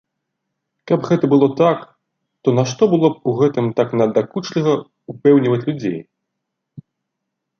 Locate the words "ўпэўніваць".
5.15-5.63